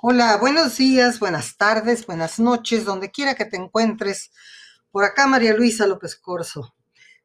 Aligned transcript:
Hola, 0.00 0.36
buenos 0.36 0.76
días, 0.76 1.18
buenas 1.18 1.56
tardes, 1.56 2.06
buenas 2.06 2.38
noches, 2.38 2.84
donde 2.84 3.10
quiera 3.10 3.34
que 3.34 3.44
te 3.44 3.56
encuentres. 3.56 4.30
Por 4.92 5.02
acá 5.02 5.26
María 5.26 5.54
Luisa 5.54 5.88
López 5.88 6.14
Corso. 6.14 6.72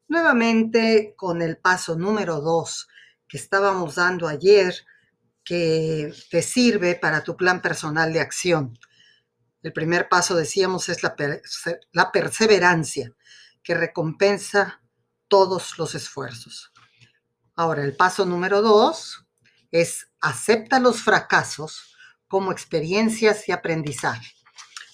Nuevamente 0.08 1.14
con 1.16 1.44
el 1.44 1.58
paso 1.58 1.96
número 1.96 2.42
dos 2.42 2.88
que 3.28 3.38
estábamos 3.38 3.94
dando 3.94 4.28
ayer, 4.28 4.74
que 5.44 6.12
te 6.32 6.42
sirve 6.42 6.96
para 6.96 7.24
tu 7.24 7.38
plan 7.38 7.62
personal 7.62 8.12
de 8.12 8.22
acción. 8.22 8.76
El 9.62 9.72
primer 9.72 10.10
paso, 10.10 10.36
decíamos, 10.36 10.90
es 10.90 11.04
la, 11.04 11.16
la 11.92 12.12
perseverancia, 12.12 13.14
que 13.62 13.76
recompensa 13.76 14.82
todos 15.28 15.78
los 15.78 15.94
esfuerzos. 15.94 16.74
Ahora, 17.56 17.84
el 17.84 17.96
paso 17.96 18.26
número 18.26 18.64
dos 18.64 19.28
es 19.70 20.08
acepta 20.20 20.80
los 20.80 21.04
fracasos 21.04 21.93
como 22.34 22.52
experiencias 22.52 23.48
y 23.48 23.52
aprendizaje. 23.52 24.34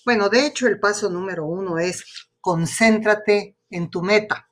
Bueno, 0.03 0.27
de 0.27 0.45
hecho, 0.45 0.67
el 0.67 0.77
paso 0.77 1.09
número 1.09 1.45
uno 1.45 1.79
es 1.79 2.27
concéntrate 2.41 3.55
en 3.69 3.89
tu 3.89 4.01
meta. 4.01 4.49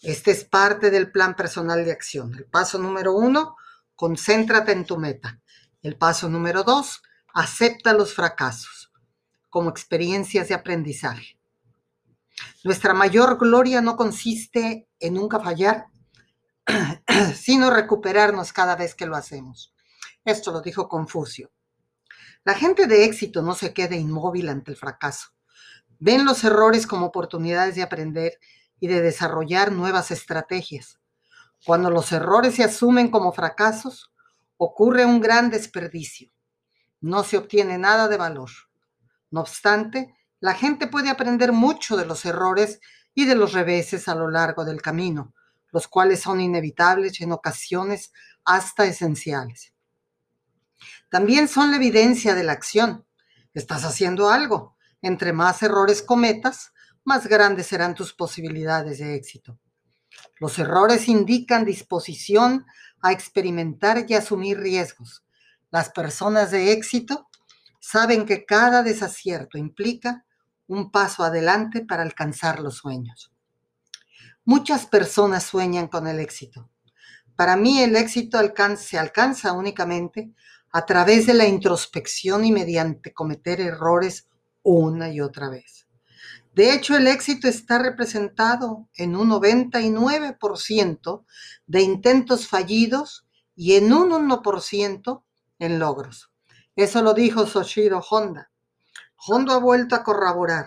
Este 0.00 0.30
es 0.30 0.42
parte 0.42 0.90
del 0.90 1.12
plan 1.12 1.36
personal 1.36 1.84
de 1.84 1.92
acción. 1.92 2.34
El 2.34 2.46
paso 2.46 2.78
número 2.78 3.12
uno, 3.12 3.56
concéntrate 3.94 4.72
en 4.72 4.86
tu 4.86 4.96
meta. 4.96 5.42
El 5.82 5.98
paso 5.98 6.30
número 6.30 6.62
dos, 6.62 7.02
acepta 7.34 7.92
los 7.92 8.14
fracasos 8.14 8.90
como 9.50 9.68
experiencias 9.68 10.48
de 10.48 10.54
aprendizaje. 10.54 11.38
Nuestra 12.64 12.94
mayor 12.94 13.36
gloria 13.36 13.82
no 13.82 13.96
consiste 13.96 14.88
en 14.98 15.12
nunca 15.12 15.40
fallar, 15.40 15.88
sino 17.36 17.70
recuperarnos 17.70 18.50
cada 18.54 18.76
vez 18.76 18.94
que 18.94 19.04
lo 19.04 19.14
hacemos. 19.14 19.74
Esto 20.24 20.52
lo 20.52 20.62
dijo 20.62 20.88
Confucio. 20.88 21.52
La 22.44 22.54
gente 22.54 22.88
de 22.88 23.04
éxito 23.04 23.40
no 23.40 23.54
se 23.54 23.72
queda 23.72 23.94
inmóvil 23.94 24.48
ante 24.48 24.72
el 24.72 24.76
fracaso. 24.76 25.28
Ven 26.00 26.24
los 26.24 26.42
errores 26.42 26.88
como 26.88 27.06
oportunidades 27.06 27.76
de 27.76 27.82
aprender 27.82 28.40
y 28.80 28.88
de 28.88 29.00
desarrollar 29.00 29.70
nuevas 29.70 30.10
estrategias. 30.10 30.98
Cuando 31.64 31.88
los 31.88 32.10
errores 32.10 32.56
se 32.56 32.64
asumen 32.64 33.12
como 33.12 33.32
fracasos, 33.32 34.12
ocurre 34.56 35.04
un 35.04 35.20
gran 35.20 35.50
desperdicio. 35.50 36.32
No 37.00 37.22
se 37.22 37.36
obtiene 37.36 37.78
nada 37.78 38.08
de 38.08 38.16
valor. 38.16 38.50
No 39.30 39.42
obstante, 39.42 40.12
la 40.40 40.54
gente 40.54 40.88
puede 40.88 41.10
aprender 41.10 41.52
mucho 41.52 41.96
de 41.96 42.06
los 42.06 42.24
errores 42.24 42.80
y 43.14 43.26
de 43.26 43.36
los 43.36 43.52
reveses 43.52 44.08
a 44.08 44.16
lo 44.16 44.28
largo 44.28 44.64
del 44.64 44.82
camino, 44.82 45.32
los 45.70 45.86
cuales 45.86 46.20
son 46.20 46.40
inevitables 46.40 47.20
y 47.20 47.24
en 47.24 47.30
ocasiones 47.30 48.12
hasta 48.44 48.84
esenciales. 48.84 49.71
También 51.12 51.46
son 51.46 51.70
la 51.70 51.76
evidencia 51.76 52.34
de 52.34 52.42
la 52.42 52.52
acción. 52.52 53.04
Estás 53.52 53.84
haciendo 53.84 54.30
algo. 54.30 54.78
Entre 55.02 55.34
más 55.34 55.62
errores 55.62 56.00
cometas, 56.00 56.72
más 57.04 57.26
grandes 57.26 57.66
serán 57.66 57.94
tus 57.94 58.14
posibilidades 58.14 58.98
de 58.98 59.14
éxito. 59.14 59.58
Los 60.40 60.58
errores 60.58 61.08
indican 61.08 61.66
disposición 61.66 62.64
a 63.02 63.12
experimentar 63.12 64.06
y 64.08 64.14
asumir 64.14 64.58
riesgos. 64.58 65.22
Las 65.70 65.90
personas 65.90 66.50
de 66.50 66.72
éxito 66.72 67.28
saben 67.78 68.24
que 68.24 68.46
cada 68.46 68.82
desacierto 68.82 69.58
implica 69.58 70.24
un 70.66 70.90
paso 70.90 71.24
adelante 71.24 71.84
para 71.84 72.04
alcanzar 72.04 72.58
los 72.58 72.78
sueños. 72.78 73.30
Muchas 74.46 74.86
personas 74.86 75.42
sueñan 75.42 75.88
con 75.88 76.06
el 76.06 76.20
éxito. 76.20 76.70
Para 77.36 77.56
mí 77.56 77.82
el 77.82 77.96
éxito 77.96 78.38
se 78.78 78.98
alcanza 78.98 79.52
únicamente 79.52 80.32
a 80.72 80.86
través 80.86 81.26
de 81.26 81.34
la 81.34 81.46
introspección 81.46 82.44
y 82.44 82.52
mediante 82.52 83.12
cometer 83.12 83.60
errores 83.60 84.28
una 84.62 85.10
y 85.10 85.20
otra 85.20 85.50
vez. 85.50 85.86
De 86.54 86.74
hecho, 86.74 86.96
el 86.96 87.06
éxito 87.06 87.48
está 87.48 87.78
representado 87.78 88.88
en 88.96 89.16
un 89.16 89.30
99% 89.30 91.24
de 91.66 91.80
intentos 91.80 92.46
fallidos 92.46 93.26
y 93.54 93.74
en 93.74 93.92
un 93.92 94.10
1% 94.10 95.22
en 95.58 95.78
logros. 95.78 96.30
Eso 96.76 97.02
lo 97.02 97.14
dijo 97.14 97.46
Soshiro 97.46 98.00
Honda. 98.00 98.50
Honda 99.16 99.54
ha 99.54 99.58
vuelto 99.58 99.94
a 99.94 100.02
corroborar 100.02 100.66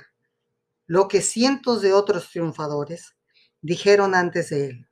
lo 0.87 1.07
que 1.07 1.22
cientos 1.22 1.81
de 1.81 1.93
otros 1.93 2.29
triunfadores 2.29 3.16
dijeron 3.61 4.13
antes 4.13 4.49
de 4.49 4.67
él. 4.67 4.87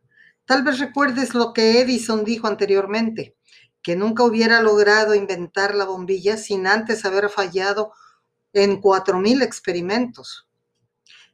Tal 0.46 0.64
vez 0.64 0.80
recuerdes 0.80 1.34
lo 1.34 1.54
que 1.54 1.80
Edison 1.80 2.24
dijo 2.26 2.48
anteriormente, 2.48 3.38
que 3.84 3.98
nunca 3.98 4.24
hubiera 4.24 4.62
logrado 4.62 5.14
inventar 5.14 5.76
la 5.76 5.86
bombilla 5.86 6.38
sin 6.38 6.66
antes 6.66 7.04
haber 7.04 7.30
fallado 7.30 7.92
en 8.54 8.82
4.000 8.82 9.44
experimentos. 9.44 10.48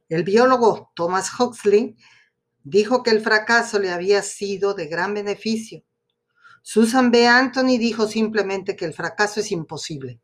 El 0.08 0.24
biólogo 0.24 0.90
Thomas 0.96 1.30
Huxley 1.38 1.96
dijo 2.64 3.04
que 3.04 3.10
el 3.10 3.20
fracaso 3.20 3.78
le 3.78 3.92
había 3.92 4.22
sido 4.22 4.74
de 4.74 4.86
gran 4.88 5.14
beneficio. 5.14 5.84
Susan 6.62 7.12
B. 7.12 7.26
Anthony 7.28 7.78
dijo 7.78 8.08
simplemente 8.08 8.74
que 8.74 8.84
el 8.84 8.92
fracaso 8.92 9.40
es 9.40 9.52
imposible. 9.52 10.20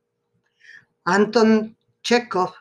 Anton 1.04 1.78
Chekhov 2.02 2.52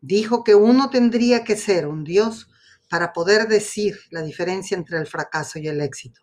dijo 0.00 0.42
que 0.42 0.56
uno 0.56 0.90
tendría 0.90 1.44
que 1.44 1.56
ser 1.56 1.86
un 1.86 2.02
dios 2.02 2.50
para 2.90 3.12
poder 3.12 3.46
decir 3.46 3.96
la 4.10 4.22
diferencia 4.22 4.76
entre 4.76 4.98
el 4.98 5.06
fracaso 5.06 5.60
y 5.60 5.68
el 5.68 5.80
éxito. 5.80 6.21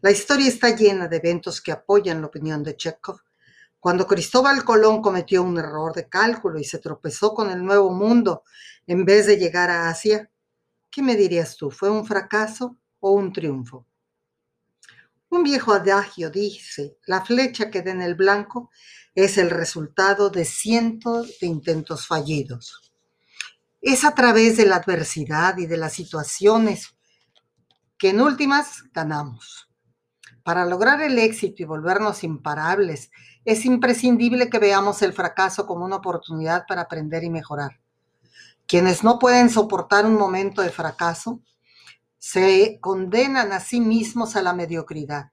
La 0.00 0.10
historia 0.10 0.48
está 0.48 0.74
llena 0.74 1.08
de 1.08 1.16
eventos 1.16 1.60
que 1.60 1.72
apoyan 1.72 2.20
la 2.20 2.26
opinión 2.26 2.62
de 2.62 2.76
Chekhov 2.76 3.20
cuando 3.86 4.06
Cristóbal 4.08 4.64
Colón 4.64 5.00
cometió 5.00 5.44
un 5.44 5.58
error 5.58 5.94
de 5.94 6.08
cálculo 6.08 6.58
y 6.58 6.64
se 6.64 6.80
tropezó 6.80 7.32
con 7.32 7.50
el 7.50 7.64
nuevo 7.64 7.92
mundo 7.92 8.42
en 8.84 9.04
vez 9.04 9.26
de 9.26 9.36
llegar 9.36 9.70
a 9.70 9.88
Asia, 9.88 10.28
¿qué 10.90 11.02
me 11.02 11.14
dirías 11.14 11.56
tú? 11.56 11.70
¿Fue 11.70 11.88
un 11.88 12.04
fracaso 12.04 12.78
o 12.98 13.12
un 13.12 13.32
triunfo? 13.32 13.86
Un 15.28 15.44
viejo 15.44 15.72
adagio 15.72 16.30
dice, 16.30 16.98
la 17.06 17.24
flecha 17.24 17.70
que 17.70 17.82
da 17.82 17.92
en 17.92 18.02
el 18.02 18.16
blanco 18.16 18.70
es 19.14 19.38
el 19.38 19.50
resultado 19.50 20.30
de 20.30 20.44
cientos 20.44 21.38
de 21.40 21.46
intentos 21.46 22.08
fallidos. 22.08 22.92
Es 23.80 24.04
a 24.04 24.16
través 24.16 24.56
de 24.56 24.66
la 24.66 24.76
adversidad 24.76 25.58
y 25.58 25.66
de 25.66 25.76
las 25.76 25.92
situaciones 25.92 26.96
que 27.96 28.08
en 28.08 28.20
últimas 28.20 28.82
ganamos. 28.92 29.65
Para 30.46 30.64
lograr 30.64 31.02
el 31.02 31.18
éxito 31.18 31.64
y 31.64 31.64
volvernos 31.64 32.22
imparables 32.22 33.10
es 33.44 33.64
imprescindible 33.64 34.48
que 34.48 34.60
veamos 34.60 35.02
el 35.02 35.12
fracaso 35.12 35.66
como 35.66 35.84
una 35.84 35.96
oportunidad 35.96 36.66
para 36.68 36.82
aprender 36.82 37.24
y 37.24 37.30
mejorar. 37.30 37.80
Quienes 38.64 39.02
no 39.02 39.18
pueden 39.18 39.50
soportar 39.50 40.06
un 40.06 40.14
momento 40.14 40.62
de 40.62 40.70
fracaso 40.70 41.40
se 42.18 42.78
condenan 42.80 43.50
a 43.50 43.58
sí 43.58 43.80
mismos 43.80 44.36
a 44.36 44.42
la 44.42 44.52
mediocridad. 44.52 45.32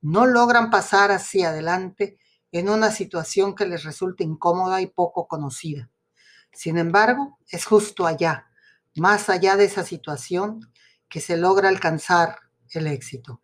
No 0.00 0.26
logran 0.26 0.70
pasar 0.70 1.12
hacia 1.12 1.50
adelante 1.50 2.18
en 2.50 2.68
una 2.68 2.90
situación 2.90 3.54
que 3.54 3.64
les 3.64 3.84
resulta 3.84 4.24
incómoda 4.24 4.80
y 4.80 4.88
poco 4.88 5.28
conocida. 5.28 5.88
Sin 6.52 6.78
embargo, 6.78 7.38
es 7.48 7.64
justo 7.64 8.08
allá, 8.08 8.48
más 8.96 9.30
allá 9.30 9.54
de 9.54 9.66
esa 9.66 9.84
situación, 9.84 10.68
que 11.08 11.20
se 11.20 11.36
logra 11.36 11.68
alcanzar 11.68 12.40
el 12.72 12.88
éxito. 12.88 13.40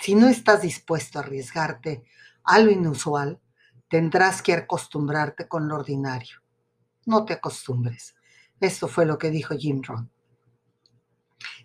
Si 0.00 0.14
no 0.14 0.28
estás 0.28 0.62
dispuesto 0.62 1.18
a 1.18 1.22
arriesgarte 1.22 2.02
a 2.44 2.58
lo 2.58 2.70
inusual, 2.70 3.38
tendrás 3.88 4.40
que 4.40 4.54
acostumbrarte 4.54 5.46
con 5.46 5.68
lo 5.68 5.74
ordinario. 5.74 6.40
No 7.04 7.26
te 7.26 7.34
acostumbres. 7.34 8.14
Esto 8.60 8.88
fue 8.88 9.04
lo 9.04 9.18
que 9.18 9.30
dijo 9.30 9.54
Jim 9.58 9.82
Rohn. 9.82 10.10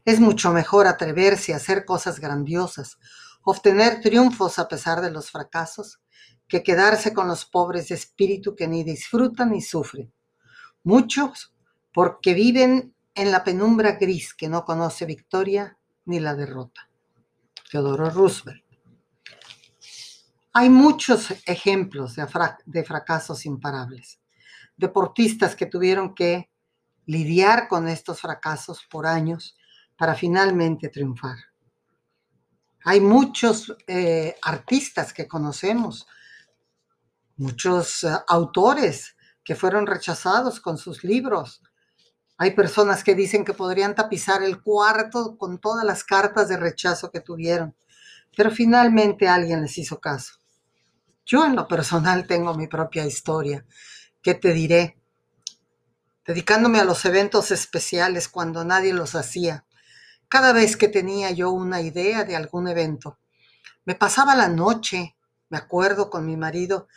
Es 0.03 0.19
mucho 0.19 0.51
mejor 0.51 0.85
atreverse 0.85 1.53
a 1.53 1.57
hacer 1.57 1.85
cosas 1.85 2.19
grandiosas, 2.19 2.97
obtener 3.41 4.01
triunfos 4.01 4.59
a 4.59 4.67
pesar 4.67 4.99
de 4.99 5.11
los 5.11 5.31
fracasos, 5.31 6.01
que 6.47 6.61
quedarse 6.61 7.13
con 7.13 7.27
los 7.27 7.45
pobres 7.45 7.87
de 7.87 7.95
espíritu 7.95 8.53
que 8.53 8.67
ni 8.67 8.83
disfrutan 8.83 9.51
ni 9.51 9.61
sufren. 9.61 10.13
Muchos 10.83 11.53
porque 11.93 12.33
viven 12.33 12.93
en 13.13 13.31
la 13.31 13.45
penumbra 13.45 13.93
gris 13.93 14.33
que 14.33 14.49
no 14.49 14.65
conoce 14.65 15.05
victoria 15.05 15.77
ni 16.03 16.19
la 16.19 16.35
derrota. 16.35 16.89
Teodoro 17.69 18.09
Roosevelt. 18.09 18.63
Hay 20.57 20.69
muchos 20.69 21.31
ejemplos 21.45 22.15
de, 22.15 22.83
fracasos 22.85 23.45
imparables. 23.45 24.21
Deportistas 24.77 25.53
que 25.53 25.65
tuvieron 25.65 26.15
que 26.15 26.49
lidiar 27.07 27.67
con 27.67 27.89
estos 27.89 28.21
fracasos 28.21 28.85
por 28.89 29.05
años 29.05 29.57
para 29.97 30.15
finalmente 30.15 30.87
triunfar. 30.87 31.37
Hay 32.85 33.01
muchos 33.01 33.75
eh, 33.85 34.35
artistas 34.43 35.11
que 35.11 35.27
conocemos, 35.27 36.07
muchos 37.35 38.05
eh, 38.05 38.13
autores 38.27 39.17
que 39.43 39.55
fueron 39.55 39.85
rechazados 39.85 40.61
con 40.61 40.77
sus 40.77 41.03
libros. 41.03 41.61
Hay 42.37 42.51
personas 42.51 43.03
que 43.03 43.15
dicen 43.15 43.45
que 43.45 43.53
podrían 43.53 43.95
tapizar 43.95 44.43
el 44.43 44.61
cuarto 44.61 45.37
con 45.37 45.59
todas 45.59 45.85
las 45.85 46.03
cartas 46.03 46.49
de 46.49 46.57
rechazo 46.57 47.09
que 47.09 47.21
tuvieron, 47.21 47.75
pero 48.35 48.51
finalmente 48.51 49.27
alguien 49.27 49.61
les 49.61 49.77
hizo 49.77 49.99
caso. 50.01 50.33
Yo 51.25 51.45
en 51.45 51.55
lo 51.55 51.67
personal 51.67 52.27
tengo 52.27 52.53
mi 52.53 52.67
propia 52.67 53.05
historia. 53.05 53.65
¿Qué 54.21 54.33
te 54.33 54.53
diré? 54.53 54.97
Dedicándome 56.25 56.79
a 56.79 56.83
los 56.83 57.05
eventos 57.05 57.51
especiales 57.51 58.27
cuando 58.27 58.65
nadie 58.65 58.93
los 58.93 59.15
hacía. 59.15 59.65
Cada 60.27 60.51
vez 60.51 60.75
que 60.75 60.87
tenía 60.87 61.31
yo 61.31 61.51
una 61.51 61.81
idea 61.81 62.25
de 62.25 62.35
algún 62.35 62.67
evento, 62.67 63.19
me 63.85 63.95
pasaba 63.95 64.35
la 64.35 64.49
noche, 64.49 65.15
me 65.49 65.57
acuerdo 65.57 66.09
con 66.09 66.25
mi 66.25 66.35
marido, 66.35 66.87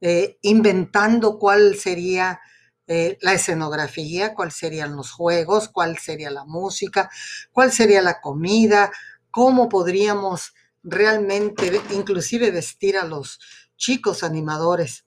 eh, 0.00 0.38
inventando 0.42 1.38
cuál 1.38 1.76
sería 1.76 2.40
eh, 2.88 3.16
la 3.20 3.34
escenografía, 3.34 4.34
cuáles 4.34 4.56
serían 4.56 4.96
los 4.96 5.12
juegos, 5.12 5.68
cuál 5.68 5.98
sería 5.98 6.30
la 6.30 6.44
música, 6.44 7.10
cuál 7.52 7.70
sería 7.70 8.02
la 8.02 8.20
comida, 8.20 8.90
cómo 9.30 9.68
podríamos 9.68 10.52
realmente 10.82 11.80
inclusive 11.90 12.50
vestir 12.50 12.96
a 12.96 13.04
los 13.04 13.38
chicos 13.76 14.24
animadores. 14.24 15.04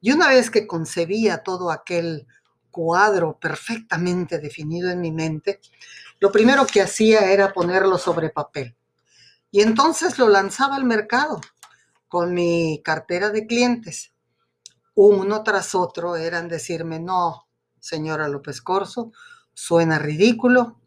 Y 0.00 0.12
una 0.12 0.28
vez 0.28 0.50
que 0.50 0.66
concebía 0.66 1.42
todo 1.42 1.70
aquel 1.70 2.26
cuadro 2.70 3.38
perfectamente 3.38 4.38
definido 4.38 4.90
en 4.90 5.00
mi 5.00 5.12
mente, 5.12 5.60
lo 6.20 6.32
primero 6.32 6.66
que 6.66 6.80
hacía 6.80 7.30
era 7.32 7.52
ponerlo 7.52 7.98
sobre 7.98 8.30
papel. 8.30 8.74
Y 9.50 9.60
entonces 9.60 10.18
lo 10.18 10.28
lanzaba 10.28 10.76
al 10.76 10.84
mercado 10.84 11.40
con 12.08 12.32
mi 12.32 12.80
cartera 12.82 13.30
de 13.30 13.46
clientes 13.46 14.12
uno 15.02 15.42
tras 15.42 15.74
otro 15.74 16.14
eran 16.16 16.46
decirme, 16.46 17.00
no, 17.00 17.48
señora 17.78 18.28
López 18.28 18.60
Corso, 18.60 19.12
suena 19.54 19.98
ridículo. 19.98 20.78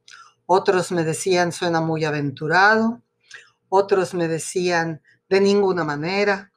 Otros 0.45 0.91
me 0.91 1.03
decían, 1.03 1.51
suena 1.51 1.81
muy 1.81 2.05
aventurado. 2.05 3.01
Otros 3.69 4.13
me 4.13 4.27
decían, 4.27 5.01
de 5.29 5.41
ninguna 5.41 5.83
manera, 5.83 6.51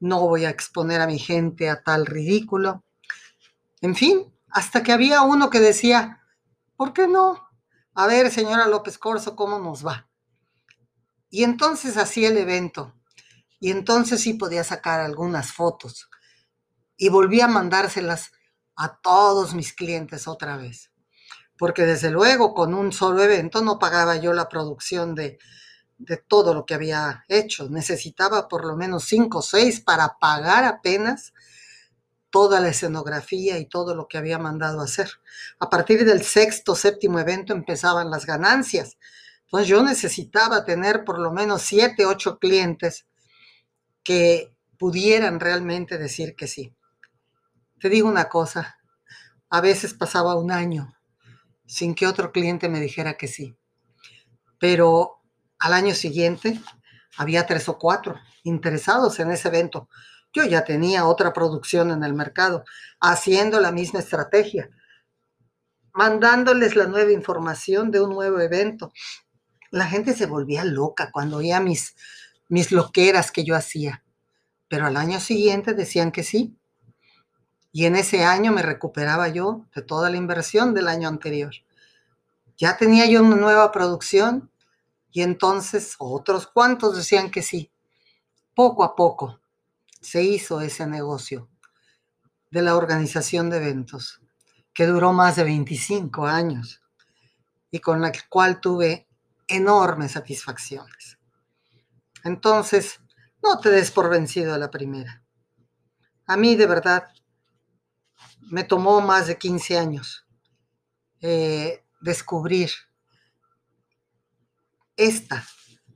no 0.00 0.18
voy 0.26 0.46
a 0.46 0.50
exponer 0.50 1.00
a 1.00 1.06
mi 1.06 1.20
gente 1.20 1.70
a 1.70 1.80
tal 1.80 2.06
ridículo. 2.06 2.82
En 3.82 3.94
fin, 3.94 4.34
hasta 4.48 4.82
que 4.82 4.90
había 4.90 5.22
uno 5.22 5.48
que 5.48 5.60
decía, 5.60 6.24
¿por 6.74 6.92
qué 6.92 7.06
no? 7.06 7.50
A 7.94 8.08
ver, 8.08 8.32
señora 8.32 8.66
López 8.66 8.98
Corso, 8.98 9.36
¿cómo 9.36 9.60
nos 9.60 9.86
va? 9.86 10.08
Y 11.28 11.44
entonces 11.44 11.96
hacía 11.96 12.30
el 12.30 12.36
evento. 12.36 12.96
Y 13.60 13.70
entonces 13.70 14.22
sí 14.22 14.34
podía 14.34 14.64
sacar 14.64 14.98
algunas 14.98 15.52
fotos 15.52 16.10
y 17.00 17.08
volví 17.08 17.40
a 17.40 17.48
mandárselas 17.48 18.30
a 18.76 19.00
todos 19.00 19.54
mis 19.54 19.72
clientes 19.72 20.28
otra 20.28 20.58
vez. 20.58 20.92
Porque 21.56 21.86
desde 21.86 22.10
luego 22.10 22.52
con 22.52 22.74
un 22.74 22.92
solo 22.92 23.22
evento 23.22 23.62
no 23.62 23.78
pagaba 23.78 24.16
yo 24.16 24.34
la 24.34 24.50
producción 24.50 25.14
de, 25.14 25.38
de 25.96 26.18
todo 26.18 26.52
lo 26.52 26.66
que 26.66 26.74
había 26.74 27.24
hecho. 27.26 27.70
Necesitaba 27.70 28.48
por 28.48 28.66
lo 28.66 28.76
menos 28.76 29.04
cinco 29.04 29.38
o 29.38 29.42
seis 29.42 29.80
para 29.80 30.18
pagar 30.20 30.64
apenas 30.64 31.32
toda 32.28 32.60
la 32.60 32.68
escenografía 32.68 33.56
y 33.56 33.64
todo 33.64 33.94
lo 33.94 34.06
que 34.06 34.18
había 34.18 34.38
mandado 34.38 34.82
hacer. 34.82 35.10
A 35.58 35.70
partir 35.70 36.04
del 36.04 36.22
sexto, 36.22 36.76
séptimo 36.76 37.18
evento 37.18 37.54
empezaban 37.54 38.10
las 38.10 38.26
ganancias. 38.26 38.98
Entonces 39.44 39.68
yo 39.68 39.82
necesitaba 39.82 40.66
tener 40.66 41.02
por 41.06 41.18
lo 41.18 41.32
menos 41.32 41.62
siete, 41.62 42.04
ocho 42.04 42.38
clientes 42.38 43.06
que 44.04 44.54
pudieran 44.78 45.40
realmente 45.40 45.96
decir 45.96 46.36
que 46.36 46.46
sí. 46.46 46.74
Te 47.80 47.88
digo 47.88 48.08
una 48.08 48.28
cosa, 48.28 48.78
a 49.48 49.62
veces 49.62 49.94
pasaba 49.94 50.36
un 50.36 50.52
año 50.52 50.94
sin 51.64 51.94
que 51.94 52.06
otro 52.06 52.30
cliente 52.30 52.68
me 52.68 52.78
dijera 52.78 53.14
que 53.14 53.26
sí, 53.26 53.56
pero 54.58 55.22
al 55.58 55.72
año 55.72 55.94
siguiente 55.94 56.60
había 57.16 57.46
tres 57.46 57.70
o 57.70 57.78
cuatro 57.78 58.20
interesados 58.42 59.18
en 59.18 59.30
ese 59.30 59.48
evento. 59.48 59.88
Yo 60.30 60.44
ya 60.44 60.62
tenía 60.62 61.06
otra 61.06 61.32
producción 61.32 61.90
en 61.90 62.04
el 62.04 62.12
mercado, 62.12 62.64
haciendo 63.00 63.60
la 63.60 63.72
misma 63.72 64.00
estrategia, 64.00 64.68
mandándoles 65.94 66.76
la 66.76 66.86
nueva 66.86 67.12
información 67.12 67.90
de 67.90 68.02
un 68.02 68.10
nuevo 68.10 68.40
evento. 68.40 68.92
La 69.70 69.86
gente 69.86 70.12
se 70.12 70.26
volvía 70.26 70.66
loca 70.66 71.10
cuando 71.10 71.38
oía 71.38 71.60
mis, 71.60 71.96
mis 72.48 72.72
loqueras 72.72 73.32
que 73.32 73.42
yo 73.42 73.56
hacía, 73.56 74.04
pero 74.68 74.84
al 74.84 74.98
año 74.98 75.18
siguiente 75.18 75.72
decían 75.72 76.12
que 76.12 76.24
sí. 76.24 76.59
Y 77.72 77.84
en 77.84 77.96
ese 77.96 78.24
año 78.24 78.52
me 78.52 78.62
recuperaba 78.62 79.28
yo 79.28 79.66
de 79.74 79.82
toda 79.82 80.10
la 80.10 80.16
inversión 80.16 80.74
del 80.74 80.88
año 80.88 81.08
anterior. 81.08 81.52
Ya 82.56 82.76
tenía 82.76 83.06
yo 83.06 83.22
una 83.22 83.36
nueva 83.36 83.70
producción 83.70 84.50
y 85.12 85.22
entonces 85.22 85.94
otros 85.98 86.46
cuantos 86.46 86.96
decían 86.96 87.30
que 87.30 87.42
sí. 87.42 87.70
Poco 88.54 88.84
a 88.84 88.94
poco 88.96 89.40
se 90.00 90.22
hizo 90.22 90.60
ese 90.60 90.86
negocio 90.86 91.48
de 92.50 92.62
la 92.62 92.76
organización 92.76 93.48
de 93.48 93.58
eventos, 93.58 94.20
que 94.74 94.86
duró 94.86 95.12
más 95.12 95.36
de 95.36 95.44
25 95.44 96.26
años 96.26 96.82
y 97.70 97.78
con 97.78 98.00
la 98.00 98.12
cual 98.28 98.60
tuve 98.60 99.06
enormes 99.46 100.12
satisfacciones. 100.12 101.18
Entonces, 102.24 103.00
no 103.42 103.58
te 103.60 103.70
des 103.70 103.90
por 103.90 104.10
vencido 104.10 104.54
a 104.54 104.58
la 104.58 104.70
primera. 104.70 105.22
A 106.26 106.36
mí 106.36 106.56
de 106.56 106.66
verdad 106.66 107.08
me 108.50 108.64
tomó 108.64 109.00
más 109.00 109.26
de 109.26 109.38
15 109.38 109.78
años 109.78 110.26
eh, 111.20 111.82
descubrir 112.00 112.70
esta 114.96 115.46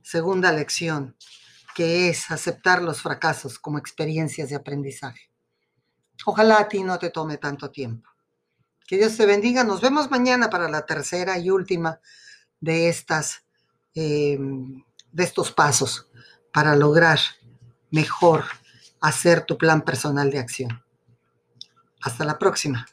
segunda 0.01 0.51
lección, 0.51 1.15
que 1.75 2.09
es 2.09 2.31
aceptar 2.31 2.81
los 2.81 3.01
fracasos 3.01 3.59
como 3.59 3.77
experiencias 3.77 4.49
de 4.49 4.55
aprendizaje. 4.55 5.29
Ojalá 6.25 6.59
a 6.59 6.67
ti 6.67 6.81
no 6.83 6.97
te 6.97 7.09
tome 7.09 7.37
tanto 7.37 7.69
tiempo. 7.69 8.09
Que 8.87 8.97
Dios 8.97 9.17
te 9.17 9.25
bendiga. 9.25 9.63
Nos 9.63 9.81
vemos 9.81 10.09
mañana 10.09 10.49
para 10.49 10.69
la 10.69 10.85
tercera 10.85 11.37
y 11.37 11.49
última 11.49 11.99
de 12.59 12.87
estas 12.87 13.43
eh, 13.95 14.37
de 15.11 15.23
estos 15.23 15.51
pasos 15.51 16.07
para 16.53 16.75
lograr 16.75 17.19
mejor 17.89 18.43
hacer 19.01 19.45
tu 19.45 19.57
plan 19.57 19.81
personal 19.81 20.29
de 20.29 20.39
acción. 20.39 20.84
Hasta 22.05 22.23
la 22.23 22.37
próxima. 22.37 22.85